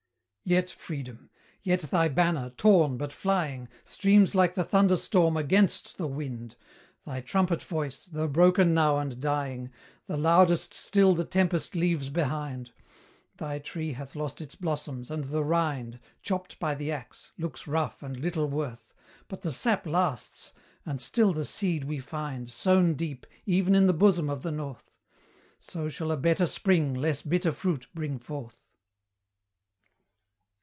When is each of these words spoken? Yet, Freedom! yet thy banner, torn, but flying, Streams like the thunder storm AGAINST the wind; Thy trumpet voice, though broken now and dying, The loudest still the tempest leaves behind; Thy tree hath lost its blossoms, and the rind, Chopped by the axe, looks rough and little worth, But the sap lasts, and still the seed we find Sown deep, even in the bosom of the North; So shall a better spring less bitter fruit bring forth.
Yet, 0.43 0.69
Freedom! 0.71 1.29
yet 1.61 1.81
thy 1.81 2.09
banner, 2.09 2.49
torn, 2.57 2.97
but 2.97 3.13
flying, 3.13 3.69
Streams 3.85 4.35
like 4.35 4.53
the 4.53 4.65
thunder 4.65 4.97
storm 4.97 5.37
AGAINST 5.37 5.95
the 5.97 6.07
wind; 6.09 6.57
Thy 7.05 7.21
trumpet 7.21 7.63
voice, 7.63 8.03
though 8.03 8.27
broken 8.27 8.73
now 8.73 8.97
and 8.97 9.21
dying, 9.21 9.69
The 10.07 10.17
loudest 10.17 10.73
still 10.73 11.15
the 11.15 11.23
tempest 11.23 11.73
leaves 11.73 12.09
behind; 12.09 12.71
Thy 13.37 13.59
tree 13.59 13.93
hath 13.93 14.13
lost 14.13 14.41
its 14.41 14.55
blossoms, 14.55 15.09
and 15.09 15.23
the 15.25 15.43
rind, 15.45 16.01
Chopped 16.21 16.59
by 16.59 16.75
the 16.75 16.91
axe, 16.91 17.31
looks 17.37 17.65
rough 17.65 18.03
and 18.03 18.19
little 18.19 18.49
worth, 18.49 18.93
But 19.29 19.43
the 19.43 19.53
sap 19.53 19.87
lasts, 19.87 20.51
and 20.85 20.99
still 20.99 21.31
the 21.31 21.45
seed 21.45 21.85
we 21.85 21.99
find 21.99 22.49
Sown 22.49 22.95
deep, 22.95 23.25
even 23.45 23.73
in 23.73 23.87
the 23.87 23.93
bosom 23.93 24.29
of 24.29 24.41
the 24.43 24.51
North; 24.51 24.97
So 25.59 25.87
shall 25.87 26.11
a 26.11 26.17
better 26.17 26.47
spring 26.47 26.93
less 26.93 27.21
bitter 27.21 27.53
fruit 27.53 27.87
bring 27.93 28.19
forth. 28.19 28.57